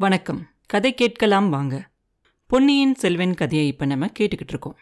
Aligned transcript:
வணக்கம். 0.00 0.46
கதை 0.66 0.94
கேட்கலாம் 0.94 1.48
வாங்க. 1.48 1.90
பொன்னியின் 2.46 2.94
செல்வன் 2.94 3.34
கதையை 3.34 3.66
இப்போ 3.66 3.84
நம்ம 3.84 4.06
கேட்டுக்கிட்டு 4.06 4.48
இருக்கோம். 4.48 4.76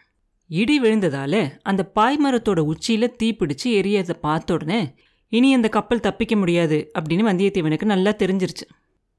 இடி 0.47 0.81
விழுந்ததால 0.81 1.59
அந்த 1.61 1.91
பாய்மரத்தோட 1.95 2.71
உச்சியில 2.71 3.07
தீப்பிடிச்சு 3.23 3.63
எரியதை 3.63 4.13
பார்த்த 4.13 4.53
உடனே 4.53 4.93
இனி 5.29 5.53
அந்த 5.53 5.69
கப்பல் 5.69 5.99
தப்பிக்க 5.99 6.35
முடியாது 6.35 6.91
அப்படின்னு 6.99 7.25
வந்தியத்தேவனுக்கு 7.29 7.85
நல்லா 7.85 8.11
தெரிஞ்சிருச்சு. 8.11 8.65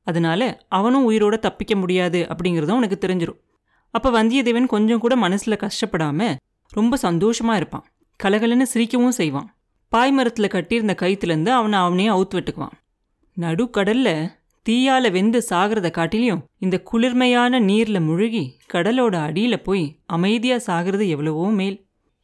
அதனால 0.03 0.65
அவனும் 0.69 1.11
உயிரோட 1.11 1.39
தப்பிக்க 1.39 1.77
முடியாது 1.77 2.27
அப்படிங்கிறதும் 2.29 2.71
அவனுக்கு 2.71 3.07
தெரிஞ்சிரும். 3.07 3.41
அப்போ 3.91 4.23
வந்தியத்தேவன் 4.23 4.67
கொஞ்சம் 4.67 4.99
கூட 4.99 5.17
மனசில் 5.17 5.57
கஷ்டப்படாமல் 5.57 6.37
ரொம்ப 6.69 6.99
சந்தோஷமா 7.03 7.55
இருப்பான். 7.55 7.85
கலகலன்னு 8.25 8.67
சிரிக்கவும் 8.75 9.09
செய்வான். 9.09 9.57
பாய்மரத்தில் 9.97 10.49
கட்டியிருந்த 10.49 10.97
கயிற்றுலேருந்து 11.01 11.49
அவனை 11.49 11.79
அவனே 11.79 12.09
அவுத்து 12.09 12.35
விட்டுக்குவான். 12.35 12.77
நடுக்கடல்ல 13.41 14.37
தீயால 14.67 15.11
வெந்து 15.11 15.39
சாகிறத 15.51 15.89
காட்டிலையும் 15.91 16.43
இந்த 16.59 16.77
குளிர்மையான 16.81 17.61
நீர்ல 17.61 17.99
முழுகி 18.01 18.43
கடலோட 18.75 19.15
அடியில 19.27 19.57
போய் 19.57 19.85
அமைதியா 20.07 20.57
சாகிறது 20.67 21.09
எவ்வளவோ 21.09 21.51
மேல். 21.51 21.77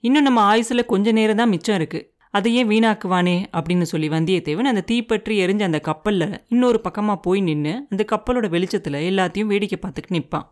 இன்னும் 0.04 0.22
நம்ம 0.22 0.40
ஆயுசுல 0.50 0.84
கொஞ்ச 0.84 1.12
நேரம் 1.12 1.36
தான் 1.36 1.48
மிச்சம் 1.48 1.74
இருக்கு. 1.74 2.00
அதையே 2.30 2.64
வீணாக்குவானே 2.64 3.36
அப்படின்னு 3.52 3.82
சொல்லி 3.82 4.08
வந்தியத்தேவன் 4.08 4.70
அந்த 4.70 4.80
தீப்பற்றி 4.80 5.34
எரிஞ்ச 5.44 5.62
அந்த 5.62 5.80
கப்பல்ல 5.88 6.24
இன்னொரு 6.48 6.80
பக்கமா 6.84 7.14
போய் 7.16 7.40
நின்று 7.40 7.74
அந்த 7.90 8.04
கப்பலோட 8.12 8.46
வெளிச்சத்துல 8.54 9.00
எல்லாத்தையும் 9.10 9.50
வேடிக்கை 9.52 9.78
பார்த்துட்டு 9.82 10.14
நிற்பான் 10.14 10.46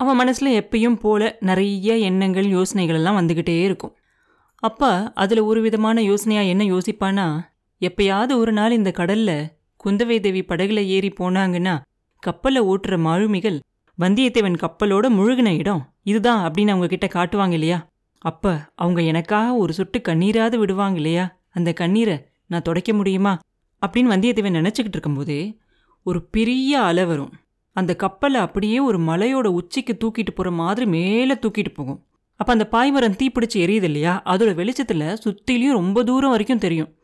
அவன் 0.00 0.18
மனசுல 0.20 0.48
எப்பயும் 0.60 0.96
போல 0.96 1.36
நிறைய 1.40 1.96
எண்ணங்கள் 2.08 2.48
யோசனைகள் 2.48 2.94
எல்லாம் 2.94 3.18
வந்துகிட்டே 3.18 3.56
இருக்கும். 3.62 3.94
அப்பா 4.62 5.12
அதுல 5.14 5.44
ஒரு 5.44 5.60
விதமான 5.60 6.02
யோசனையா 6.02 6.42
என்ன 6.42 6.64
யோசிப்பானா 6.64 7.26
எப்பயாவது 7.80 8.32
ஒரு 8.34 8.52
நாள் 8.52 8.70
இந்த 8.70 8.90
கடல்ல 8.90 9.30
குந்தவை 9.84 10.20
தேவி 10.20 10.40
படகுல 10.40 10.84
ஏறி 10.84 11.08
போனாங்கன்னா 11.08 11.80
கப்பலை 12.18 12.62
ஓட்டுற 12.62 12.98
மாழுமிகள் 12.98 13.60
வந்தியத்தேவன் 13.98 14.54
கப்பலோட 14.54 15.08
முழுகின 15.08 15.58
இடம் 15.58 15.92
இதுதான் 16.02 16.50
அப்படின்னு 16.50 16.68
அவங்க 16.68 16.86
கிட்ட 16.86 17.06
காட்டுவாங்க 17.06 17.52
இல்லையா? 17.52 17.88
அப்ப 18.18 18.70
அவங்க 18.74 19.02
எனக்காக 19.02 19.54
ஒரு 19.54 19.72
சொட்டு 19.72 20.00
கண்ணீராவது 20.08 20.56
விடுவாங்க 20.56 20.96
இல்லையா? 20.96 21.36
அந்த 21.50 21.72
கண்ணீரை 21.72 22.26
நான் 22.46 22.62
துடைக்க 22.62 22.92
முடியுமா? 22.92 23.38
அப்படின்னு 23.86 23.98
வந்தியத்தேவன் 23.98 24.66
நினச்சிக்கிட்டு 24.66 24.88
இருக்கும்போதே 24.88 25.58
ஒரு 26.02 26.22
பெரிய 26.22 26.80
அலை 26.80 27.04
வரும். 27.04 27.32
அந்த 27.72 27.96
கப்பலை 27.96 28.40
அப்படியே 28.40 28.78
ஒரு 28.78 28.98
மலையோட 28.98 29.46
உச்சிக்கு 29.46 29.96
தூக்கிட்டு 30.04 30.30
போற 30.34 30.50
மாதிரி 30.50 30.86
மேலே 30.86 31.34
தூக்கிட்டு 31.34 31.74
போகும். 31.74 32.04
அப்ப 32.36 32.52
அந்த 32.52 32.68
பாய்மரம் 32.72 33.20
தீப்பிடிச்சு 33.22 33.54
எரியுது 33.54 33.82
இல்லையா? 33.82 34.22
அதோட 34.24 34.54
வெளிச்சத்துல 34.54 35.16
சுத்திலையும் 35.24 35.72
ரொம்ப 35.72 36.04
தூரம் 36.04 36.30
வரைக்கும் 36.30 36.58
தெரியும். 36.58 36.95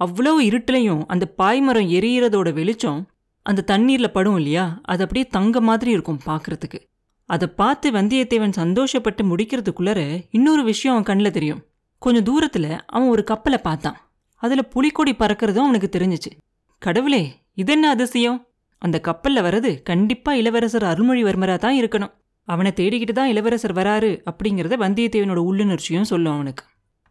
அவ்வளவு 0.00 0.38
இருட்டிலையும் 0.42 1.02
அந்த 1.06 1.24
பாய்மரம் 1.38 1.88
எரியறதோட 1.96 2.52
வெளிச்சம் 2.52 3.00
அந்த 3.46 3.64
தண்ணீர்ல 3.66 4.08
படும் 4.08 4.36
இல்லையா? 4.36 4.80
அது 4.82 5.00
அப்படியே 5.02 5.26
தங்க 5.26 5.60
மாதிரி 5.60 5.90
இருக்கும் 5.90 6.20
பார்க்கறதுக்கு 6.26 6.78
அதை 7.30 7.46
பார்த்து 7.48 7.90
வந்தியத்தேவன் 7.90 8.56
சந்தோஷப்பட்டு 8.56 9.22
முடிக்கிறதுக்குள்ளர 9.22 10.00
இன்னொரு 10.30 10.62
விஷயம் 10.64 10.94
அவன் 10.96 11.08
கண்ணில் 11.10 11.30
தெரியும். 11.30 11.60
கொஞ்சம் 12.02 12.26
தூரத்துல 12.28 12.66
அவன் 12.86 13.08
ஒரு 13.08 13.24
கப்பலை 13.24 13.58
பார்த்தான். 13.58 13.98
அதுல 14.42 14.62
புலிக்கொடி 14.62 15.12
பறக்கிறதும் 15.12 15.66
அவனுக்கு 15.66 15.90
தெரிஞ்சுச்சு. 15.96 16.30
கடவுளே 16.82 17.22
இதென்ன 17.54 17.88
அதிசயம்? 17.88 18.38
அந்த 18.82 19.00
கப்பல்ல 19.08 19.38
வர்றது 19.46 19.82
கண்டிப்பா 19.82 20.32
இளவரசர் 20.34 20.86
அருள்மொழிவர்மரா 20.92 21.56
தான் 21.58 21.78
இருக்கணும். 21.80 22.14
அவனை 22.48 22.70
தேடிக்கிட்டு 22.76 23.12
தான் 23.12 23.28
இளவரசர் 23.28 23.74
வராரு 23.74 24.12
அப்படிங்கிறத 24.30 24.76
வந்தியத்தேவனோட 24.84 25.40
உள்ளுணர்ச்சியும் 25.48 26.10
சொல்லும் 26.12 26.32
அவனுக்கு. 26.32 26.64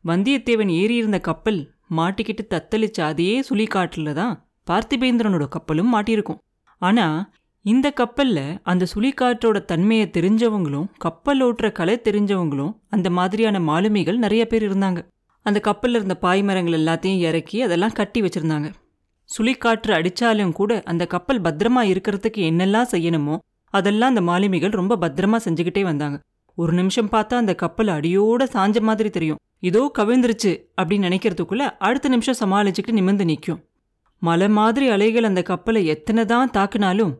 வந்தியத்தேவன் 0.06 0.72
ஏறியிருந்த 0.81 1.20
கப்பல் 1.22 1.62
மாட்டிக்கிட்டு 1.90 2.44
தத்தளிச்ச 2.54 3.00
அதே 3.02 3.32
சுழிக்காற்றுல 3.50 4.14
தான் 4.14 4.34
பார்த்திபேந்திரனோட 4.68 5.45
கப்பலும் 5.56 5.94
மாட்டியிருக்கும். 5.94 6.40
ஆனா 6.81 7.06
இந்த 7.66 7.88
கப்பல்ல 8.00 8.40
அந்த 8.64 8.84
சுழிக்காற்றோட 8.94 9.58
தன்மையை 9.72 10.06
தெரிஞ்சவங்களும் 10.18 10.86
கப்பல் 10.98 11.42
ஓட்டுற 11.48 11.68
கலை 11.72 11.96
தெரிஞ்சவங்களும் 12.04 12.76
அந்த 12.90 13.08
மாதிரியான 13.09 13.59
மாலுமிகள் 13.59 14.18
நிறைய 14.18 14.44
பேர் 14.48 14.66
இருந்தாங்க. 14.70 15.00
அந்த 15.46 15.59
கப்பல்ல 15.68 16.00
இருந்த 16.00 16.16
பாய்மரங்கள் 16.22 16.78
எல்லாத்தையும் 16.80 17.24
இறக்கி 17.30 17.58
அதெல்லாம் 17.62 17.97
கட்டி 18.00 18.22
வச்சிருந்தாங்க. 18.22 18.69
சுழிக்காற்று 19.30 19.92
அடிச்சாலும் 19.97 20.53
கூட 20.59 20.72
அந்த 20.86 21.03
கப்பல் 21.06 21.42
பத்திரமா 21.42 21.81
இருக்கிறதுக்கு 21.92 22.42
என்னெல்லாம் 22.52 22.92
செய்யணுமோ 22.92 23.36
அதெல்லாம் 23.74 24.12
அந்த 24.13 24.22
மாலுமிகள் 24.30 24.78
ரொம்ப 24.80 24.94
பத்திரமா 24.96 25.38
செஞ்சுக்கிட்டே 25.46 25.84
வந்தாங்க. 25.90 26.18
ஒரு 26.58 26.74
நிமிஷம் 26.74 27.12
பார்த்தா 27.12 27.36
அந்த 27.44 27.53
கப்பல் 27.56 27.92
அடியோட 27.97 28.44
சாஞ்ச 28.56 28.80
மாதிரி 28.81 29.09
தெரியும். 29.09 29.40
இதோ 29.59 29.92
கவிழ்ந்துருச்சு 29.97 30.52
அப்படின்னு 30.81 31.08
நினைக்கிறதுக்குள்ள 31.08 31.64
அடுத்த 31.80 32.09
நிமிஷம் 32.09 32.40
சமாளிச்சுக்கிட்டு 32.40 32.92
நிமிர்ந்து 32.92 33.25
நிற்கும் 33.25 33.64
மலை 34.22 34.50
மாதிரி 34.50 34.90
அலைகள் 34.90 35.24
அந்த 35.24 35.42
கப்பலை 35.42 35.86
எத்தனை 35.86 36.25
தான் 36.25 36.52
தாக்குனாலும் 36.52 37.14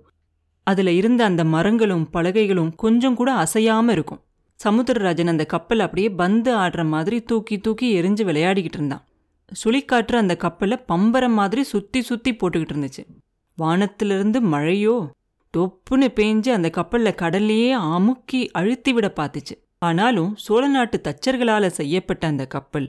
அதுல 0.64 0.92
இருந்த 0.92 1.26
அந்த 1.26 1.44
மரங்களும் 1.44 2.10
பலகைகளும் 2.14 2.76
கொஞ்சம் 2.76 3.16
கூட 3.16 3.34
அசையாம 3.36 3.90
இருக்கும். 3.90 4.22
சமுத்திரராஜன் 4.64 5.28
அந்த 5.28 5.46
கப்பல் 5.46 5.80
அப்படியே 5.80 6.10
பந்து 6.10 6.56
ஆடுற 6.56 6.88
மாதிரி 6.88 7.22
தூக்கி 7.22 7.58
தூக்கி 7.58 8.02
எரிஞ்சு 8.02 8.24
விளையாடிக்கிட்டு 8.24 8.80
இருந்தான். 8.80 9.04
சுழிக்காற்று 9.64 10.16
அந்த 10.16 10.36
கப்பலை 10.36 10.78
பம்பரம் 10.88 11.34
மாதிரி 11.34 11.64
சுத்தி 11.64 12.02
சுத்தி 12.02 12.34
போட்டுக்கிட்டு 12.34 12.76
இருந்துச்சு. 12.76 13.04
வானத்திலிருந்து 13.56 14.42
மழையோ 14.42 14.98
தொப்புன்னு 15.58 16.08
பேஞ்சு 16.16 16.50
அந்த 16.50 16.70
கப்பலில் 16.70 17.20
கடல்லையே 17.22 17.72
அமுக்கி 17.72 18.52
அழுத்தி 18.52 18.94
விட 18.94 19.14
பார்த்துச்சு. 19.16 19.56
ஆனாலும் 19.82 20.32
சோழ 20.36 20.68
நாட்டு 20.68 20.98
தச்சர்களால 21.08 21.68
செய்யப்பட்ட 21.68 22.24
அந்த 22.28 22.46
கப்பல் 22.46 22.88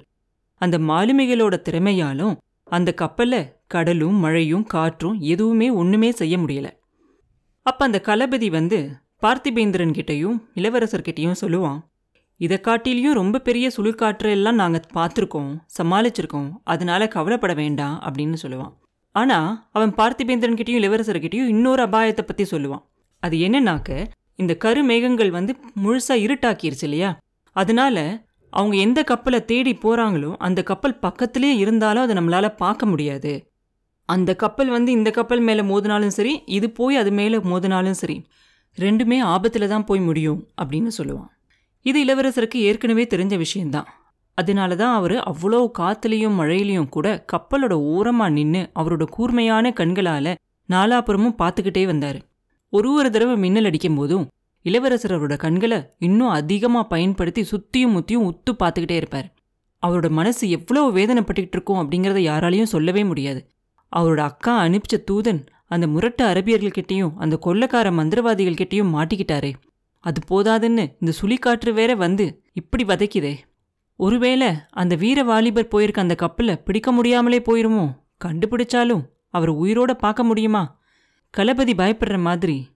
அந்த 0.61 0.79
மாலுமிகளோட 0.79 1.55
திறமையாலும் 1.67 2.35
அந்த 2.65 2.95
கப்பல்ல 3.01 3.35
கடலும் 3.67 4.19
மழையும் 4.19 4.65
காற்றும் 4.65 5.21
எதுவுமே 5.33 5.69
ஒண்ணுமே 5.71 6.11
செய்ய 6.11 6.35
முடியல. 6.39 6.69
அப்ப 7.67 7.85
அந்த 7.85 7.99
களபதி 8.05 8.51
வந்து 8.51 8.79
பார்த்திபேந்திரன் 9.23 9.95
கிட்டயும் 9.99 10.37
இளவரசர்கிட்டையும் 10.55 11.41
சொல்லுவான் 11.41 11.79
இதை 12.41 12.59
காட்டிலையும் 12.63 13.19
ரொம்ப 13.21 13.39
பெரிய 13.39 13.71
சுழிக்காற்று 13.77 14.29
எல்லாம் 14.31 14.55
நாங்க 14.55 14.79
பார்த்துருக்கோம் 14.95 15.51
சமாளிச்சிருக்கோம் 15.79 16.51
அதனால 16.65 17.09
கவலைப்பட 17.09 17.55
வேண்டாம் 17.55 17.97
அப்படின்னு 18.07 18.37
சொல்லுவான். 18.43 18.73
ஆனா 19.15 19.39
அவன் 19.73 19.93
பார்த்திபேந்திரன் 19.95 20.59
கிட்டயும் 20.61 20.81
இளவரசர்கிட்டயும் 20.81 21.53
இன்னொரு 21.55 21.83
அபாயத்தை 21.83 22.23
பத்தி 22.23 22.45
சொல்லுவான். 22.51 22.85
அது 23.23 23.37
என்னன்னாக்க 23.37 24.07
இந்த 24.39 24.53
கருமேகங்கள் 24.65 25.31
வந்து 25.31 25.53
முழுசாக 25.85 26.25
இருட்டாக்கிருச்சு 26.27 26.87
இல்லையா? 26.89 27.11
அதனால 27.57 27.97
அவங்க 28.53 28.77
எந்த 28.77 29.01
கப்பலை 29.03 29.41
தேடி 29.45 29.73
போகிறாங்களோ 29.83 30.31
அந்த 30.39 30.61
கப்பல் 30.63 31.01
பக்கத்துலேயே 31.03 31.57
இருந்தாலும் 31.57 32.03
அதை 32.03 32.15
நம்மளால் 32.19 32.57
பார்க்க 32.57 32.87
முடியாது. 32.87 33.33
அந்த 34.09 34.31
கப்பல் 34.35 34.69
வந்து 34.69 34.91
இந்த 34.93 35.11
கப்பல் 35.11 35.43
மேலே 35.49 35.63
மோதினாலும் 35.63 36.15
சரி 36.17 36.33
இது 36.47 36.71
போய் 36.71 36.97
அது 36.97 37.11
மேலே 37.13 37.39
மோதினாலும் 37.51 37.99
சரி 38.01 38.17
ரெண்டுமே 38.79 39.19
ஆபத்தில் 39.35 39.69
தான் 39.69 39.85
போய் 39.85 40.01
முடியும் 40.01 40.41
அப்படின்னு 40.61 40.91
சொல்லுவான். 40.99 41.31
இது 41.87 41.99
இளவரசருக்கு 42.05 42.59
ஏற்கனவே 42.69 43.05
தெரிஞ்ச 43.13 43.35
விஷயம்தான். 43.37 43.89
அதனால 44.39 44.77
தான் 44.77 44.95
அவர் 44.95 45.15
அவ்வளோ 45.31 45.61
காத்துலேயும் 45.79 46.39
மழையிலையும் 46.41 46.89
கூட 46.89 47.07
கப்பலோட 47.33 47.75
ஓரமாக 47.95 48.31
நின்று 48.31 48.63
அவரோட 48.75 49.05
கூர்மையான 49.17 49.73
கண்களால் 49.73 50.33
நாலாபுரமும் 50.69 51.39
பார்த்துக்கிட்டே 51.39 51.85
வந்தார். 51.87 52.19
ஒரு 52.73 52.93
ஒரு 52.93 53.11
தடவை 53.11 53.37
மின்னல் 53.37 53.65
அடிக்கும் 53.65 53.95
போதும் 53.95 54.29
இளவரசர் 54.63 55.13
அவரோட 55.15 55.37
கண்களை 55.37 55.91
இன்னும் 55.99 56.29
அதிகமாக 56.29 56.87
பயன்படுத்தி 56.87 57.43
சுத்தியும் 57.43 57.95
முத்தியும் 57.95 58.27
உத்து 58.31 58.51
பார்த்துக்கிட்டே 58.59 58.91
இருப்பார். 58.91 59.35
அவரோட 59.87 60.11
மனசு 60.11 60.51
எவ்வளோ 60.51 60.91
வேதனைப்பட்டுக்கிட்டு 60.91 61.57
இருக்கும் 61.57 61.81
அப்படிங்கிறத 61.81 62.19
யாராலையும் 62.19 62.63
சொல்லவே 62.63 63.05
முடியாது. 63.05 63.51
அவரோட 63.97 64.17
அக்கா 64.17 64.65
அனுப்பிச்ச 64.65 64.99
தூதன் 65.11 65.47
அந்த 65.67 65.87
முரட்டு 65.87 66.25
அரபியர்கள்கிட்டையும் 66.25 67.15
அந்த 67.17 67.39
கொள்ளக்கார 67.47 67.93
மந்திரவாதிகள் 67.93 68.61
கிட்டயும் 68.61 68.93
மாட்டிக்கிட்டாரே. 68.97 69.53
அது 69.99 70.21
போதாதுன்னு 70.31 70.87
இந்த 71.01 71.13
சுழிக்காற்று 71.21 71.73
வேற 71.73 71.95
வந்து 71.95 72.43
இப்படி 72.53 72.85
வதைக்குதே. 72.85 73.37
ஒருவேளை 73.97 74.49
அந்த 74.71 74.95
வீர 74.95 75.23
வாலிபர் 75.23 75.69
போயிருக்க 75.69 76.01
அந்த 76.01 76.15
கப்பலை 76.15 76.57
பிடிக்க 76.57 76.93
முடியாமலே 76.93 77.39
போயிருமோ? 77.39 77.93
கண்டுபிடிச்சாலும் 78.25 79.03
அவர் 79.29 79.53
உயிரோட 79.55 79.93
பார்க்க 79.93 80.25
முடியுமா? 80.25 80.80
களபதி 81.37 81.73
பயப்படுற 81.75 82.21
மாதிரி. 82.21 82.71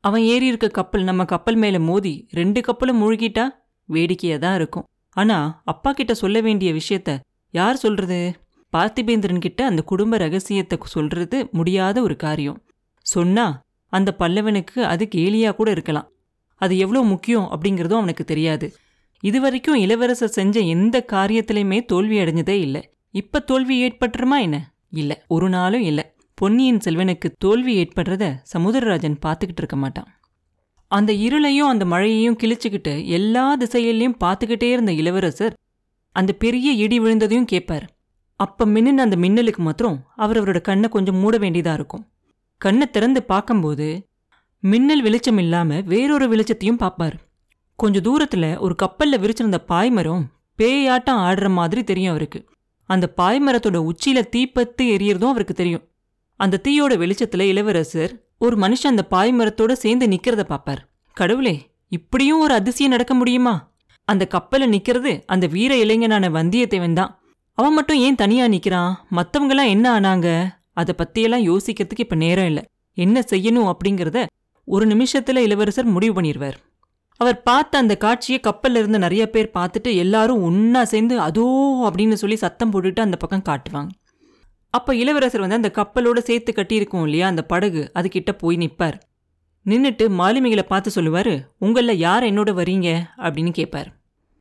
அவன் 0.00 0.20
ஏறி 0.22 0.46
இருக்க 0.46 0.68
கப்பல் 0.68 1.02
நம்ம 1.02 1.24
கப்பல் 1.24 1.54
மேல 1.54 1.78
மோதி 1.78 2.28
ரெண்டு 2.30 2.60
கப்பலும் 2.60 3.00
மூழ்கிட்டா 3.02 3.48
வேடிக்கையா 3.84 4.38
தான் 4.38 4.54
இருக்கும். 4.54 4.84
ஆனா 5.10 5.60
அப்பா 5.64 5.92
கிட்ட 5.92 6.14
சொல்ல 6.14 6.40
வேண்டிய 6.40 6.72
விஷயத்த 6.72 7.18
யார் 7.50 7.76
சொல்றது? 7.76 8.34
பார்த்திபேந்திரன் 8.72 9.38
கிட்ட 9.38 9.66
அந்த 9.66 9.82
குடும்ப 9.82 10.16
ரகசியத்தை 10.16 10.78
சொல்றது 10.82 11.48
முடியாத 11.52 12.02
ஒரு 12.02 12.16
காரியம். 12.16 12.64
சொன்னா 13.00 13.62
அந்த 13.86 14.16
பல்லவனுக்கு 14.18 14.78
அது 14.82 15.08
கேலியா 15.14 15.54
கூட 15.54 15.70
இருக்கலாம். 15.70 16.12
அது 16.54 16.78
எவ்வளோ 16.78 17.02
முக்கியம் 17.02 17.48
அப்படிங்கிறதும் 17.50 17.94
அவனுக்கு 17.94 18.24
தெரியாது. 18.24 18.74
இதுவரைக்கும் 19.20 19.74
இளவரசர் 19.74 20.28
செஞ்ச 20.28 20.60
எந்த 20.60 21.04
காரியத்திலையுமே 21.12 21.84
தோல்வி 21.84 22.18
அடைஞ்சதே 22.18 22.48
இல்லை. 22.48 22.90
இப்ப 23.10 23.38
தோல்வி 23.38 23.88
ஏற்பட்டுருமா 23.88 24.40
என்ன? 24.40 24.74
இல்ல. 24.90 25.24
ஒரு 25.28 25.48
நாளும் 25.48 25.80
இல்ல. 25.80 26.14
பொன்னியின் 26.40 26.80
செல்வனுக்கு 26.84 27.28
தோல்வி 27.38 27.74
ஏற்படுறத 27.82 28.24
சமுதரராஜன் 28.52 29.14
பார்த்துக்கிட்டு 29.26 29.60
இருக்க 29.62 29.76
மாட்டான். 29.76 30.08
அந்த 30.90 31.12
இருளையும் 31.12 31.70
அந்த 31.72 31.84
மழையையும் 31.84 32.36
கிழிச்சுக்கிட்டு 32.36 33.06
எல்லா 33.06 33.56
திசையிலையும் 33.56 34.16
பார்த்துக்கிட்டே 34.24 34.68
இருந்த 34.70 34.92
இளவரசர் 34.92 35.54
அந்த 36.16 36.32
பெரிய 36.32 36.72
இடி 36.72 37.00
விழுந்ததையும் 37.00 37.44
கேட்பார். 37.44 37.86
அப்ப 38.40 38.66
மின்னுன 38.66 39.06
அந்த 39.06 39.16
மின்னலுக்கு 39.16 39.56
மாத்திரம் 39.56 39.98
அவர் 40.16 40.40
அவரோட 40.42 40.60
கண்ணை 40.60 40.88
கொஞ்சம் 40.88 41.16
மூட 41.16 41.38
வேண்டியதா 41.38 41.72
இருக்கும். 41.72 42.04
கண்ணை 42.60 42.90
திறந்து 42.90 43.22
பார்க்கும்போது 43.22 43.88
மின்னல் 44.60 45.02
வெளிச்சம் 45.02 45.38
இல்லாம 45.38 45.80
வேறொரு 45.80 46.28
வெளிச்சத்தையும் 46.28 46.76
பார்ப்பார். 46.76 47.18
கொஞ்ச 47.74 48.00
தூரத்துல 48.00 48.58
ஒரு 48.58 48.76
கப்பல்ல 48.82 49.14
விரிச்சிருந்த 49.24 49.60
பாய்மரம் 49.68 50.24
பேயாட்டம் 50.58 51.24
ஆடுற 51.26 51.50
மாதிரி 51.50 51.84
தெரியும் 51.84 52.10
அவருக்கு. 52.10 52.48
அந்த 52.84 53.14
பாய்மரத்தோட 53.16 53.76
உச்சியில் 53.76 54.30
தீப்பத்து 54.36 54.82
எரியறதும் 54.96 55.34
அவருக்கு 55.34 55.54
தெரியும். 55.54 55.86
அந்த 56.40 56.60
தீயோட 56.68 56.94
வெளிச்சத்துல 57.02 57.40
இளவரசர் 57.40 58.12
ஒரு 58.38 58.56
மனுஷன் 58.56 58.92
அந்த 58.92 59.04
பாய்மரத்தோட 59.10 59.72
சேர்ந்து 59.72 60.06
நிக்கிறத 60.06 60.42
பாப்பார். 60.48 60.82
கடவுளே 61.16 61.54
இப்படியும் 61.88 62.40
ஒரு 62.40 62.54
அதிசயம் 62.54 62.90
நடக்க 62.90 63.14
முடியுமா? 63.14 63.54
அந்த 64.04 64.24
கப்பல்ல 64.34 64.64
நிக்கிறது 64.66 65.22
அந்த 65.26 65.46
வீர 65.46 65.76
இளைஞனான 65.76 66.28
வந்தியத்தேவன் 66.28 66.92
தான். 66.92 67.12
அவன் 67.58 67.74
மட்டும் 67.74 67.96
ஏன் 67.96 68.14
தனியா 68.14 68.46
நிக்கிறான்? 68.46 68.92
மத்தவங்கெல்லாம் 69.10 69.68
என்ன 69.68 70.00
ஆனாங்க? 70.00 70.28
அதை 70.72 70.94
பத்தியெல்லாம் 70.98 71.46
யோசிக்கிறதுக்கு 71.50 72.04
இப்ப 72.06 72.14
நேரம் 72.14 72.46
இல்ல. 72.46 72.60
என்ன 72.94 73.20
செய்யணும் 73.30 73.70
அப்படிங்கறத 73.72 74.26
ஒரு 74.64 74.86
நிமிஷத்துல 74.86 75.36
இளவரசர் 75.36 75.84
முடிவு 75.84 76.14
பண்ணிடுவார் 76.20 76.56
அவர் 77.20 77.42
பார்த்த 77.42 77.78
அந்த 77.78 77.96
காட்சியை 77.96 78.40
கப்பல்ல 78.40 78.76
இருந்து 78.76 78.98
நிறைய 78.98 79.30
பேர் 79.30 79.50
பார்த்துட்டு 79.54 79.90
எல்லாரும் 79.94 80.42
ஒன்னா 80.48 80.82
சேர்ந்து 80.82 81.20
அதோ 81.20 81.46
அப்படின்னு 81.88 82.12
சொல்லி 82.12 82.36
சத்தம் 82.36 82.72
போட்டுட்டு 82.72 83.00
அந்த 83.00 83.16
பக்கம் 83.16 83.46
காட்டுவாங்க. 83.48 83.90
அப்ப 84.76 84.94
இளவரசர் 84.94 85.44
வந்து 85.44 85.58
அந்த 85.60 85.70
கப்பலோட 85.78 86.18
சேர்த்து 86.28 86.50
கட்டியிருக்கோம் 86.52 87.04
இல்லையா 87.04 87.26
அந்த 87.26 87.42
படகு? 87.52 87.82
அதுக்கிட்ட 87.94 88.32
போய் 88.38 88.56
நிப்பார். 88.56 88.96
நின்னுட்டு 89.66 90.04
மாலுமிகளை 90.20 90.62
பார்த்து 90.62 90.90
சொல்லுவாரு 90.96 91.34
உங்களில் 91.58 92.02
யார் 92.06 92.24
என்னோட 92.24 92.50
வரீங்க? 92.60 92.88
அப்படின்னு 93.18 93.50
கேட்பார் 93.50 93.88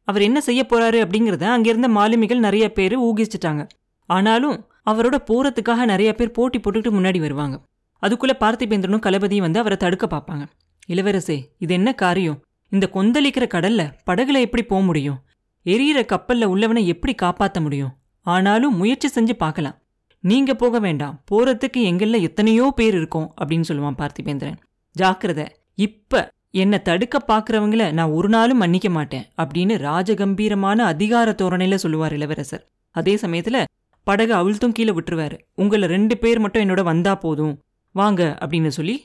அவர் 0.07 0.21
என்ன 0.21 0.39
செய்ய 0.47 0.61
போறாரு 0.69 0.97
அப்படிங்கறத 1.05 1.45
அங்கேருந்த 1.53 1.87
மாலுமிகள் 1.97 2.45
நிறைய 2.47 2.65
பேர் 2.77 2.95
ஊகிச்சிட்டாங்க. 2.99 3.61
ஆனாலும் 4.09 4.57
அவரோட 4.91 5.15
போறதுக்காக 5.29 5.85
நிறைய 5.91 6.09
பேர் 6.13 6.35
போட்டி 6.37 6.57
போட்டுக்கிட்டு 6.59 6.95
முன்னாடி 6.97 7.19
வருவாங்க. 7.19 7.55
அதுக்குள்ள 8.03 8.33
பார்த்திபேந்திரனும் 8.39 9.05
கலபதியும் 9.05 9.45
வந்து 9.47 9.59
அவரை 9.59 9.77
தடுக்க 9.77 10.05
பார்ப்பாங்க. 10.07 10.43
இளவரசே 10.89 11.37
இது 11.63 11.73
என்ன 11.73 11.89
காரியம்? 12.03 12.37
இந்த 12.71 12.85
கொந்தளிக்கிற 12.93 13.45
கடல்ல 13.55 13.81
படகுல 14.09 14.37
எப்படி 14.39 14.63
போக 14.63 14.81
முடியும்? 14.81 15.19
எரியிற 15.65 15.99
கப்பல்ல 16.11 16.45
உள்ளவனை 16.53 16.83
எப்படி 16.85 17.13
காப்பாத்த 17.21 17.59
முடியும்? 17.61 17.93
ஆனாலும் 18.25 18.77
முயற்சி 18.77 19.07
செஞ்சு 19.15 19.33
பார்க்கலாம். 19.43 19.77
நீங்க 20.29 20.51
போக 20.55 20.79
வேண்டாம். 20.79 21.15
போறதுக்கு 21.31 21.81
எங்கள்ல 21.89 22.21
எத்தனையோ 22.21 22.71
பேர் 22.75 22.95
இருக்கோம் 22.95 23.33
அப்படின்னு 23.41 23.67
சொல்லுவான் 23.67 23.97
பார்த்திபேந்திரன். 24.01 24.57
ஜாக்கிரத. 24.95 25.41
இப்ப 25.75 26.21
என்னை 26.51 26.81
தடுக்க 26.81 27.15
பாக்குறவங்கள 27.27 27.91
நான் 27.91 28.09
ஒரு 28.09 28.29
நாளும் 28.29 28.57
மன்னிக்க 28.57 28.89
மாட்டேன் 28.89 29.25
அப்படின்னு 29.41 29.75
ராஜகம்பீரமான 29.87 30.77
அதிகார 30.85 31.35
தோரணையில 31.41 31.75
சொல்லுவார் 31.75 32.13
இளவரசர். 32.13 32.63
அதே 32.95 33.15
சமயத்துல 33.15 33.63
படகு 34.07 34.33
அவிழ்த்தும் 34.33 34.75
கீழே 34.77 34.91
விட்டுருவாரு. 34.91 35.37
உங்களை 35.55 35.87
ரெண்டு 35.87 36.17
பேர் 36.17 36.39
மட்டும் 36.39 36.63
என்னோட 36.63 36.83
வந்தா 36.83 37.15
போதும். 37.15 37.55
வாங்க 37.95 38.37
அப்படின்னு 38.41 38.67
சொல்லி 38.67 38.95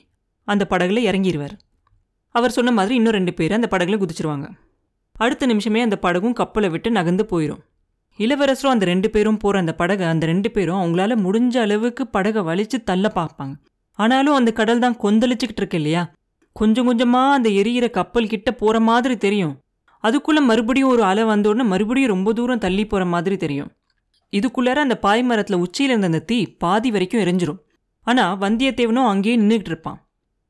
அந்த 0.47 0.63
படகுல 0.69 1.01
இறங்கிடுவார் 1.09 1.55
அவர் 2.35 2.51
சொன்ன 2.51 2.71
மாதிரி 2.71 2.95
இன்னும் 2.95 3.13
ரெண்டு 3.13 3.33
பேர் 3.33 3.53
அந்த 3.53 3.67
படகுல 3.71 3.99
குதிச்சிருவாங்க. 4.03 4.47
அடுத்த 5.15 5.45
நிமிஷமே 5.45 5.81
அந்த 5.81 5.97
படகும் 5.97 6.33
கப்பலை 6.33 6.69
விட்டு 6.69 6.91
நகர்ந்து 6.91 7.25
போயிடும் 7.31 7.61
இளவரசரும் 8.23 8.71
அந்த 8.71 8.85
ரெண்டு 8.85 9.09
பேரும் 9.09 9.37
போற 9.37 9.59
அந்த 9.59 9.73
படகை 9.73 10.07
அந்த 10.07 10.25
ரெண்டு 10.25 10.51
பேரும் 10.51 10.79
அவங்களால 10.81 11.15
முடிஞ்ச 11.25 11.57
அளவுக்கு 11.57 12.07
படகை 12.07 12.41
வலிச்சு 12.41 12.77
தள்ள 12.83 13.11
பார்ப்பாங்க. 13.15 13.53
ஆனாலும் 13.99 14.33
அந்த 14.33 14.51
கடல் 14.51 14.79
தான் 14.79 14.97
கொந்தளிச்சுக்கிட்டு 15.03 15.61
இருக்கு 15.61 15.77
இல்லையா? 15.77 16.03
கொஞ்சம் 16.55 16.87
கொஞ்சமா 16.87 17.21
அந்த 17.31 17.49
எரியிற 17.49 17.89
கப்பல் 17.89 18.27
கிட்ட 18.27 18.51
போற 18.51 18.79
மாதிரி 18.79 19.17
தெரியும். 19.17 19.53
அதுக்குள்ள 20.03 20.39
மறுபடியும் 20.41 20.89
ஒரு 20.89 21.03
அலை 21.03 21.23
வந்தோடனே 21.23 21.63
மறுபடியும் 21.63 22.09
ரொம்ப 22.09 22.33
தூரம் 22.33 22.57
தள்ளி 22.57 22.85
போற 22.85 23.05
மாதிரி 23.05 23.37
தெரியும். 23.37 23.71
இதுக்குள்ளார 24.33 24.79
அந்த 24.85 24.99
பாய்மரத்துல 25.01 25.63
உச்சியில 25.65 25.91
இருந்த 25.91 26.05
அந்த 26.05 26.19
தீ 26.19 26.39
பாதி 26.63 26.91
வரைக்கும் 26.91 27.21
எரிஞ்சிரும். 27.21 27.59
ஆனா 28.07 28.23
வந்தியத்தேவனும் 28.35 29.07
அங்கேயே 29.07 29.37
நின்றுட்டு 29.37 29.69
இருப்பான். 29.73 29.99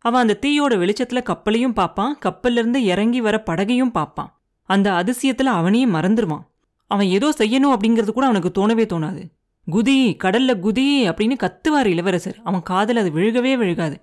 அவன் 0.06 0.22
அந்த 0.22 0.36
தீயோட 0.42 0.74
வெளிச்சத்துல 0.84 1.22
கப்பலையும் 1.22 1.74
பார்ப்பான் 1.74 2.18
கப்பல்ல 2.26 2.60
இருந்து 2.62 2.80
இறங்கி 2.84 3.22
வர 3.22 3.44
படகையும் 3.46 3.96
பார்ப்பான். 3.98 4.32
அந்த 4.70 4.88
அதிசயத்துல 4.92 5.52
அவனையும் 5.60 5.96
மறந்துடுவான் 5.96 6.46
அவன் 6.92 7.10
ஏதோ 7.18 7.28
செய்யணும் 7.38 7.74
அப்படிங்கிறது 7.76 8.12
கூட 8.12 8.26
அவனுக்கு 8.26 8.52
தோணவே 8.58 8.86
தோணாது. 8.94 9.22
குதி 9.68 9.98
கடல்ல 10.24 10.52
குதி 10.66 10.88
அப்படின்னு 11.10 11.36
கத்துவார் 11.44 11.86
இளவரசர். 11.86 12.38
அவன் 12.44 12.64
காதல் 12.70 13.02
அது 13.02 13.10
விழுகவே 13.18 13.54
விழுகாது. 13.58 13.98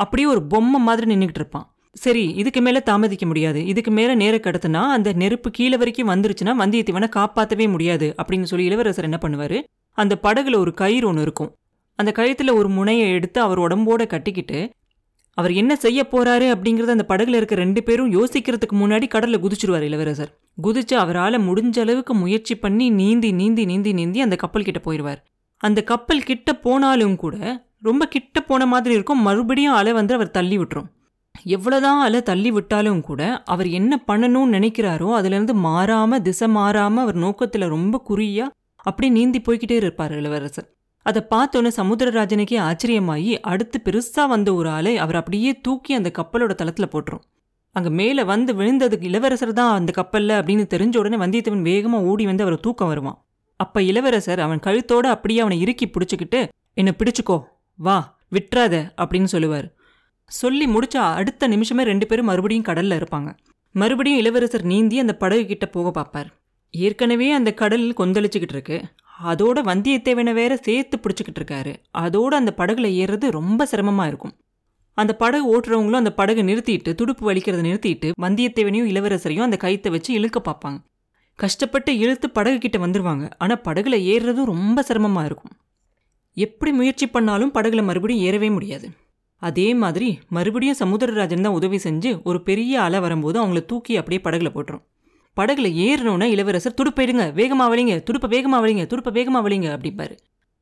அப்படியே 0.00 0.26
ஒரு 0.28 0.42
பொம்மை 0.42 0.80
மாதிரி 0.80 1.06
நின்றுக்கிட்டு 1.14 1.40
இருப்பான். 1.40 1.66
சரி 1.92 2.24
இதுக்கு 2.40 2.60
மேல 2.60 2.80
தாமதிக்க 2.80 3.24
முடியாது. 3.26 3.60
இதுக்கு 3.66 3.90
மேல 3.90 4.10
நேர 4.14 4.34
கடத்துனா 4.36 4.82
அந்த 4.96 5.12
நெருப்பு 5.12 5.50
கீழே 5.50 5.76
வரைக்கும் 5.76 6.08
வந்துருச்சுன்னா 6.08 6.52
வந்தியத்தேவனை 6.62 7.08
காப்பாற்றவே 7.08 7.66
முடியாது 7.68 8.08
அப்படின்னு 8.20 8.50
சொல்லி 8.52 8.64
இளவரசர் 8.64 9.08
என்ன 9.08 9.18
பண்ணுவாரு? 9.22 9.58
அந்த 9.98 10.14
படகுல 10.22 10.56
ஒரு 10.56 10.72
கயிறு 10.74 11.06
ஒன்று 11.06 11.22
இருக்கும். 11.22 11.50
அந்த 11.98 12.10
கயிறுல 12.16 12.52
ஒரு 12.54 12.68
முனையை 12.68 13.08
எடுத்து 13.10 13.38
அவர் 13.40 13.60
உடம்போட 13.60 14.06
கட்டிக்கிட்டு 14.06 14.60
அவர் 15.40 15.52
என்ன 15.60 15.72
செய்ய 15.84 16.00
போறாரு 16.12 16.46
அப்படிங்கறத 16.54 16.94
அந்த 16.96 17.06
படகுல 17.10 17.38
இருக்க 17.40 17.54
ரெண்டு 17.62 17.80
பேரும் 17.88 18.12
யோசிக்கிறதுக்கு 18.18 18.76
முன்னாடி 18.82 19.06
கடல்ல 19.14 19.38
குதிச்சிருவார் 19.44 19.86
இளவரசர். 19.88 20.30
குதிச்சு 20.66 20.94
அவரால் 21.02 21.44
முடிஞ்ச 21.48 21.76
அளவுக்கு 21.84 22.14
முயற்சி 22.22 22.54
பண்ணி 22.64 22.86
நீந்தி 23.00 23.32
நீந்தி 23.40 23.64
நீந்தி 23.72 23.92
நீந்தி 23.98 24.20
அந்த 24.26 24.36
கப்பல் 24.42 24.66
கிட்ட 24.68 24.80
போயிடுவார் 24.86 25.20
அந்த 25.60 25.80
கப்பல் 25.90 26.26
கிட்ட 26.28 26.50
போனாலும் 26.66 27.18
கூட 27.24 27.36
ரொம்ப 27.88 28.04
கிட்ட 28.14 28.40
போன 28.48 28.62
மாதிரி 28.72 28.92
இருக்கும். 28.94 29.22
மறுபடியும் 29.26 29.76
அலை 29.80 29.92
வந்து 29.98 30.12
அவர் 30.16 30.34
தள்ளி 30.36 30.56
விட்டுரும். 30.58 30.88
எவ்வளோதான் 31.54 32.00
அலை 32.06 32.20
தள்ளி 32.22 32.50
விட்டாலும் 32.56 33.00
கூட 33.08 33.22
அவர் 33.52 33.68
என்ன 33.78 33.92
பண்ணணும்னு 34.08 34.54
நினைக்கிறாரோ 34.56 35.08
அதுலேருந்து 35.18 35.54
மாறாமல் 35.66 36.22
திசை 36.26 36.48
மாறாம 36.56 37.02
அவர் 37.04 37.18
நோக்கத்தில் 37.24 37.72
ரொம்ப 37.74 37.98
குறியாக 38.10 38.54
அப்படியே 38.86 39.12
நீந்தி 39.18 39.40
போய்கிட்டே 39.46 39.76
இருப்பார் 39.82 40.14
இளவரசர். 40.18 40.68
அதை 41.06 41.20
பார்த்தோன்னே 41.30 41.70
சமுத்திரராஜனுக்கே 41.76 42.58
ஆச்சரியமாகி 42.68 43.32
அடுத்து 43.52 43.78
பெருசாக 43.84 44.26
வந்த 44.28 44.54
ஒரு 44.54 44.68
ஆளை 44.68 44.92
அவர் 44.96 45.18
அப்படியே 45.20 45.52
தூக்கி 45.60 45.94
அந்த 45.94 46.10
கப்பலோட 46.18 46.54
தளத்தில் 46.54 46.92
போட்டுரும். 46.92 47.24
அங்க 47.76 47.90
மேலே 47.90 48.22
வந்து 48.24 48.52
விழுந்ததுக்கு 48.54 49.08
இளவரசர் 49.10 49.52
தான் 49.52 49.74
அந்த 49.74 49.90
கப்பல்ல 49.96 50.38
அப்படின்னு 50.40 50.64
தெரிஞ்ச 50.74 50.96
உடனே 50.96 51.16
வந்தியத்தேவன் 51.16 51.66
வேகமாக 51.70 52.04
ஓடி 52.04 52.24
வந்து 52.24 52.42
அவரை 52.42 52.58
தூக்கம் 52.62 52.88
வருவான். 52.88 53.18
அப்போ 53.56 53.82
இளவரசர் 53.82 54.40
அவன் 54.40 54.64
கழுத்தோட 54.66 55.06
அப்படியே 55.14 55.40
அவனை 55.40 55.60
இறுக்கி 55.60 55.86
பிடிச்சிக்கிட்டு 55.86 56.40
என்னை 56.74 56.92
பிடிச்சுக்கோ 56.98 57.36
வா 57.78 57.98
விட்டுறாத 58.32 58.74
அப்படின்னு 59.02 59.24
சொல்லுவார். 59.24 59.68
சொல்லி 60.30 60.66
முடிச்ச 60.66 60.96
அடுத்த 61.18 61.48
நிமிஷமே 61.48 61.82
ரெண்டு 61.82 62.06
பேரும் 62.06 62.28
மறுபடியும் 62.30 62.66
கடல்ல 62.68 62.98
இருப்பாங்க. 63.00 63.30
மறுபடியும் 63.74 64.20
இளவரசர் 64.20 64.64
நீந்தி 64.64 64.98
அந்த 64.98 65.14
படகு 65.16 65.44
கிட்ட 65.46 65.66
போக 65.66 65.90
பார்ப்பார். 65.90 66.28
ஏற்கனவே 66.70 67.28
அந்த 67.32 67.50
கடல் 67.60 67.86
கொந்தளிச்சுக்கிட்டு 67.98 68.56
இருக்கு. 68.56 68.78
அதோட 69.24 69.58
வந்தியத்தேவனை 69.62 70.32
வேற 70.32 70.56
சேர்த்து 70.56 70.98
பிடிச்சிக்கிட்டு 70.98 71.40
இருக்காரு 71.40 71.72
அதோட 71.98 72.32
அந்த 72.40 72.54
படகுல 72.56 72.88
ஏறுறது 73.00 73.30
ரொம்ப 73.30 73.66
சிரமமா 73.70 74.06
இருக்கும். 74.06 74.34
அந்த 74.94 75.16
படகு 75.16 75.44
ஓட்டுறவங்களும் 75.54 76.02
அந்த 76.02 76.12
படகை 76.12 76.42
நிறுத்திட்டு 76.44 76.94
துடுப்பு 76.94 77.32
வலிக்கிறத 77.32 77.62
நிறுத்திட்டு 77.68 78.10
வந்தியத்தேவனையும் 78.22 78.88
இளவரசரையும் 78.92 79.46
அந்த 79.48 79.58
கயித்தை 79.62 79.90
வச்சு 79.90 80.12
இழுக்க 80.14 80.42
பார்ப்பாங்க. 80.44 80.78
கஷ்டப்பட்டு 81.34 81.98
இழுத்து 81.98 82.30
படகு 82.30 82.58
கிட்ட 82.58 82.78
வந்துருவாங்க. 82.78 83.30
ஆனால் 83.38 83.62
படகுல 83.64 83.96
ஏறுறதும் 84.12 84.44
ரொம்ப 84.44 84.84
சிரமமா 84.88 85.24
இருக்கும். 85.24 85.54
எப்படி 86.32 86.72
முயற்சி 86.72 87.06
பண்ணாலும் 87.06 87.52
படகுல 87.54 87.82
மறுபடியும் 87.84 88.24
ஏறவே 88.24 88.50
முடியாது. 88.50 88.88
அதே 89.36 89.74
மாதிரி 89.74 90.18
மறுபடியும் 90.28 90.80
சமுத்திரராஜன் 90.80 91.40
தான் 91.40 91.52
உதவி 91.52 91.76
செஞ்சு 91.76 92.22
ஒரு 92.22 92.42
பெரிய 92.42 92.80
அலை 92.80 93.00
வரும்போது 93.00 93.46
அவங்கள 93.46 93.64
தூக்கி 93.64 93.96
அப்படியே 93.96 94.22
படகுல 94.24 94.50
போட்டுரும். 94.54 94.84
படகுல 95.36 95.68
ஏறணும்னா 95.74 96.24
இளவரசர் 96.24 96.74
துடுப்பைடுங்க 96.82 97.24
வேகமா 97.32 97.68
வலிங்க 97.68 98.02
துடுப்ப 98.10 98.28
வேகமா 98.28 98.60
வலிங்க 98.60 98.84
துடுப்ப 98.84 99.10
வேகமா 99.10 99.42
வலிங்க 99.42 99.76
அப்படிப்பாரு 99.76 100.16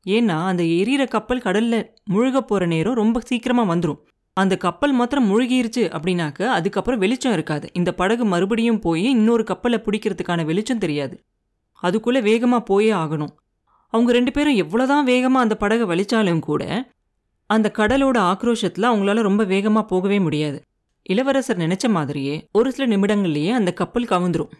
ஏன்னா 0.07 0.45
அந்த 0.45 0.63
எரியிற 0.63 1.07
கப்பல் 1.07 1.41
கடல்ல 1.41 1.85
முழுக 2.09 2.39
போற 2.39 2.65
நேரம் 2.65 2.93
ரொம்ப 2.93 3.19
சீக்கிரமா 3.19 3.63
வந்துடும் 3.63 3.99
அந்த 4.33 4.57
கப்பல் 4.57 4.91
மாத்திரம் 4.91 5.29
முழுகிருச்சு 5.31 5.81
அப்படின்னாக்க 5.95 6.47
அதுக்கப்புறம் 6.47 6.99
வெளிச்சம் 6.99 7.33
இருக்காது. 7.33 7.69
இந்த 7.73 7.93
படகு 7.93 8.25
மறுபடியும் 8.25 8.79
போய் 8.79 9.03
இன்னொரு 9.03 9.43
கப்பலை 9.43 9.81
பிடிக்கிறதுக்கான 9.85 10.45
வெளிச்சம் 10.45 10.77
தெரியாது. 10.77 11.25
அதுக்குள்ள 11.83 12.19
வேகமா 12.29 12.59
போயே 12.59 12.91
ஆகணும். 12.91 13.33
அவங்க 13.87 14.11
ரெண்டு 14.11 14.31
பேரும் 14.31 14.57
எவ்வளோதான் 14.57 15.09
வேகமா 15.09 15.41
அந்த 15.43 15.55
படகை 15.55 15.87
வலிச்சாலும் 15.87 16.39
கூட 16.39 16.91
அந்த 17.45 17.71
கடலோட 17.77 18.17
ஆக்ரோஷத்தில் 18.31 18.89
அவங்களால 18.89 19.21
ரொம்ப 19.21 19.43
வேகமா 19.43 19.81
போகவே 19.81 20.19
முடியாது. 20.19 20.63
இளவரசர் 21.09 21.57
நினைச்ச 21.57 21.89
மாதிரியே 21.89 22.49
ஒரு 22.51 22.71
சில 22.71 22.85
நிமிடங்கள்லேயே 22.95 23.51
அந்த 23.51 23.73
கப்பல் 23.73 24.11
கவுந்துரும். 24.11 24.51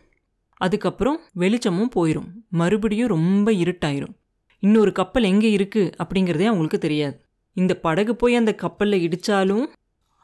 அதுக்கப்புறம் 0.53 1.19
வெளிச்சமும் 1.33 1.91
போயிடும் 1.95 2.29
மறுபடியும் 2.49 3.07
ரொம்ப 3.07 3.51
இருட்டாயிரும். 3.51 4.15
இன்னொரு 4.59 4.91
கப்பல் 4.91 5.23
எங்கே 5.23 5.51
இருக்கு 5.51 5.83
அப்படிங்கிறதே 6.03 6.45
அவங்களுக்கு 6.45 6.77
தெரியாது. 6.77 7.15
இந்த 7.53 7.73
படகு 7.75 8.15
போய் 8.15 8.35
அந்த 8.35 8.55
கப்பலில் 8.55 9.03
இடித்தாலும் 9.07 9.65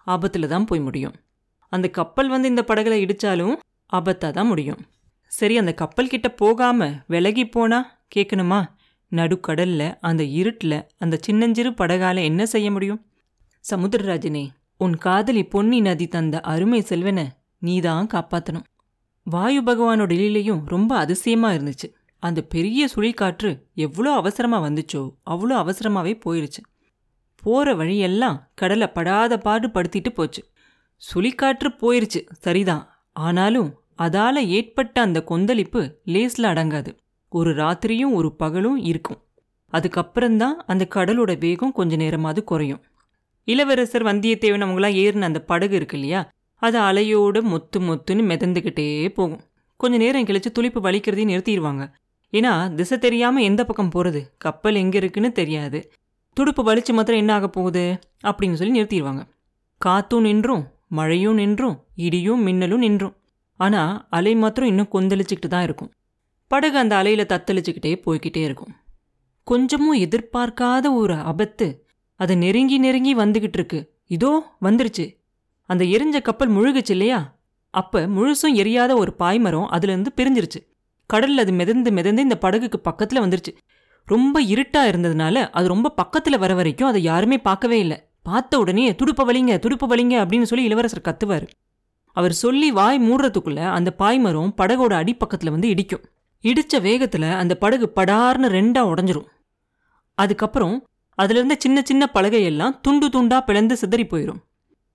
ஆபத்தில் 0.08 0.48
தான் 0.48 0.66
போய் 0.66 0.80
முடியும். 0.80 1.16
அந்த 1.70 1.88
கப்பல் 1.90 2.30
வந்து 2.30 2.48
இந்த 2.48 2.64
படகுல 2.68 2.98
இடித்தாலும் 3.06 3.56
ஆபத்தாக 3.94 4.32
தான் 4.32 4.48
முடியும். 4.48 4.82
சரி 5.32 5.58
அந்த 5.58 5.74
கப்பல் 5.74 6.08
கிட்ட 6.08 6.28
போகாமல் 6.30 6.98
விலகி 7.08 7.46
போனா 7.50 7.80
கேட்கணுமா 8.16 8.60
நடுக்கடலில் 9.12 9.88
அந்த 10.00 10.24
இருட்டில் 10.24 10.80
அந்த 10.98 11.16
சின்னஞ்சிறு 11.22 11.72
படகால 11.72 12.24
என்ன 12.24 12.46
செய்ய 12.46 12.72
முடியும்? 12.72 13.02
சமுத்திரராஜனே 13.66 14.46
உன் 14.78 14.98
காதலி 14.98 15.44
பொன்னி 15.46 15.80
நதி 15.80 16.08
தந்த 16.08 16.42
அருமை 16.42 16.82
செல்வனை 16.82 17.28
நீதான் 17.60 18.08
காப்பாத்தணும். 18.14 18.64
வாயு 19.24 19.62
பகவானோட 19.64 20.12
இலையிலையும் 20.12 20.62
ரொம்ப 20.66 20.98
அதிசயமா 20.98 21.52
இருந்துச்சு. 21.52 21.94
அந்த 22.20 22.42
பெரிய 22.42 22.88
சுழிக்காற்று 22.96 23.60
எவ்வளோ 23.74 24.14
அவசரமா 24.14 24.62
வந்துச்சோ 24.62 25.14
அவ்வளோ 25.30 25.56
அவசரமாவே 25.56 26.20
போயிருச்சு. 26.26 26.62
போற 27.36 27.76
வழியெல்லாம் 27.76 28.50
கடலை 28.56 28.88
படாத 28.88 29.38
பாடு 29.38 29.68
படுத்திட்டு 29.68 30.10
போச்சு. 30.10 30.44
சுழிக்காற்று 30.98 31.70
போயிருச்சு 31.82 32.26
சரிதான். 32.32 32.90
ஆனாலும் 33.14 33.80
அதால 33.98 34.34
ஏற்பட்ட 34.34 35.02
அந்த 35.02 35.24
கொந்தளிப்பு 35.24 36.00
லேஸ்ல 36.06 36.42
அடங்காது. 36.42 36.98
ஒரு 37.30 37.56
ராத்திரியும் 37.56 38.14
ஒரு 38.14 38.36
பகலும் 38.36 38.78
இருக்கும். 38.78 39.24
அதுக்கப்புறம்தான் 39.72 40.54
அந்த 40.68 40.88
கடலோட 40.96 41.40
வேகம் 41.40 41.72
கொஞ்ச 41.72 41.96
நேரமாவது 41.96 42.44
குறையும். 42.44 42.84
இளவரசர் 43.48 44.04
வந்தியத்தேவன் 44.04 44.66
அவங்களாம் 44.66 44.96
ஏறின 44.96 45.22
அந்த 45.22 45.42
படகு 45.42 45.76
இருக்கு 45.76 45.98
இல்லையா? 45.98 46.30
அது 46.56 46.80
அலையோட 46.80 47.38
மொத்து 47.52 47.78
மொத்துன்னு 47.80 48.24
மிதந்துக்கிட்டே 48.32 49.10
போகும். 49.10 49.42
கொஞ்ச 49.76 49.98
நேரம் 49.98 50.24
கழிச்சு 50.24 50.50
துளிப்பு 50.54 50.80
வலிக்கிறதையும் 50.82 51.32
நிறுத்திடுவாங்க. 51.34 51.92
ஏன்னா 52.32 52.74
திசை 52.74 52.98
தெரியாமல் 52.98 53.44
எந்த 53.44 53.66
பக்கம் 53.66 53.90
போகிறது 53.90 54.34
கப்பல் 54.38 54.76
எங்கே 54.76 54.98
இருக்குன்னு 54.98 55.32
தெரியாது. 55.32 55.92
துடுப்பு 56.34 56.74
வலிச்சு 56.74 56.94
மாத்திரம் 56.94 57.20
என்ன 57.20 57.34
ஆக 57.34 57.48
போகுது? 57.48 58.00
அப்படின்னு 58.24 58.54
சொல்லி 58.54 58.82
நிறுத்திடுவாங்க. 58.82 59.22
காத்தும் 59.86 60.22
நின்றும் 60.22 60.64
மழையும் 60.88 61.34
நின்றும் 61.34 61.86
இடியும் 61.96 62.42
மின்னலும் 62.42 62.78
நின்றும். 62.78 63.16
ஆனால் 63.56 64.06
அலை 64.10 64.36
மாத்திரம் 64.36 64.70
இன்னும் 64.70 64.92
கொந்தளிச்சுக்கிட்டு 64.92 65.48
தான் 65.48 65.64
இருக்கும். 65.64 65.92
படகு 66.48 66.78
அந்த 66.78 66.96
அலையில் 66.96 67.26
தத்தளிச்சுக்கிட்டே 67.26 68.02
போய்கிட்டே 68.06 68.42
இருக்கும். 68.44 68.74
கொஞ்சமும் 69.44 70.00
எதிர்பார்க்காத 70.00 70.94
ஒரு 70.94 71.14
ஆபத்து 71.14 71.85
அது 72.16 72.38
நெருங்கி 72.38 72.78
நெருங்கி 72.78 73.16
வந்துகிட்டு 73.16 73.58
இருக்கு 73.60 73.94
இதோ 74.08 74.44
வந்துருச்சு. 74.62 75.06
அந்த 75.70 75.84
எரிஞ்ச 75.86 76.22
கப்பல் 76.22 76.50
முழுகுச்சு 76.50 76.90
இல்லையா? 76.90 77.38
அப்ப 77.70 78.08
முழுசும் 78.08 78.54
எரியாத 78.54 78.96
ஒரு 78.96 79.16
பாய்மரம் 79.20 79.66
அதுல 79.66 79.92
இருந்து 79.92 80.12
பிரிஞ்சிருச்சு. 80.16 80.60
கடல்ல 81.14 81.42
அது 81.44 81.52
மிதந்து 81.52 81.92
மிதந்து 81.92 82.22
இந்த 82.22 82.38
படகுக்கு 82.42 82.82
பக்கத்துல 82.90 83.20
வந்துருச்சு. 83.20 83.58
ரொம்ப 84.06 84.44
இருட்டா 84.44 84.78
இருந்ததுனால 84.78 85.50
அது 85.50 85.68
ரொம்ப 85.68 85.94
பக்கத்துல 86.02 86.40
வர 86.40 86.54
வரைக்கும் 86.54 86.88
அதை 86.88 87.04
யாருமே 87.04 87.38
பார்க்கவே 87.38 87.80
இல்லை. 87.80 88.08
பார்த்த 88.24 88.60
உடனே 88.60 88.92
துடுப்ப 88.92 89.24
வலிங்க 89.26 89.58
துடுப்ப 89.58 89.88
வலிங்க 89.88 90.26
அப்படின்னு 90.26 90.42
சொல்லி 90.42 90.66
இளவரசர் 90.66 91.02
கத்துவாரு. 91.02 91.48
அவர் 92.12 92.34
சொல்லி 92.34 92.72
வாய் 92.72 93.12
மூடுறதுக்குள்ள 93.12 93.60
அந்த 93.70 93.96
பாய்மரம் 94.00 94.54
படகோட 94.58 94.94
அடிப்பக்கத்துல 95.02 95.50
வந்து 95.50 95.70
இடிக்கும். 95.70 96.06
இடிச்ச 96.44 96.78
வேகத்துல 96.78 97.32
அந்த 97.32 97.56
படகு 97.56 97.92
படார்னு 97.96 98.50
ரெண்டா 98.58 98.82
உடஞ்சிரும். 98.94 99.26
அதுக்கப்புறம் 100.14 100.88
அதுல 101.16 101.40
இருந்த 101.40 101.56
சின்ன 101.60 101.82
சின்ன 101.84 102.10
பலகையெல்லாம் 102.14 102.80
துண்டு 102.82 103.08
துண்டா 103.08 103.40
பிளந்து 103.40 103.78
சிதறி 103.78 104.04
போயிடும் 104.04 104.44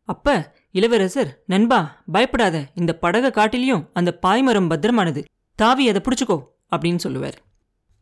அப்ப 0.05 0.59
இளவரசர் 0.73 1.43
நண்பா 1.47 2.03
பயப்படாத. 2.13 2.67
இந்த 2.75 2.95
படகை 2.95 3.31
காட்டிலையும் 3.31 3.89
அந்த 3.93 4.19
பாய்மரம் 4.27 4.71
பத்திரமானது. 4.71 5.25
தாவி 5.55 5.89
அதை 5.89 6.01
பிடிச்சிக்கோ 6.05 6.43
அப்படின்னு 6.77 6.97
சொல்லுவார். 6.97 7.39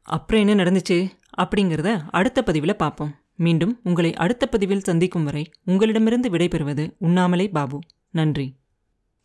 அப்புறம் 0.03 0.49
என்ன 0.49 0.65
நடந்துச்சு? 0.65 1.11
அப்படிங்கிறத 1.39 2.01
அடுத்த 2.11 2.43
பதிவில் 2.43 2.77
பார்ப்போம். 2.77 3.15
மீண்டும் 3.35 3.81
உங்களை 3.85 4.15
அடுத்த 4.15 4.47
பதிவில் 4.47 4.81
சந்திக்கும் 4.81 5.25
வரை 5.25 5.51
உங்களிடமிருந்து 5.65 6.31
விடைபெறுவது 6.31 6.95
உண்ணாமலே 6.99 7.49
பாபு. 7.49 7.79
நன்றி. 8.11 8.58